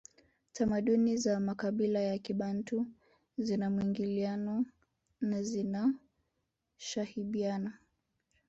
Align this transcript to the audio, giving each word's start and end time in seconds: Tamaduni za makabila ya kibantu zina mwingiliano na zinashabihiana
Tamaduni 0.53 1.17
za 1.17 1.39
makabila 1.39 1.99
ya 1.99 2.17
kibantu 2.19 2.87
zina 3.37 3.69
mwingiliano 3.69 4.65
na 5.21 5.43
zinashabihiana 5.43 7.77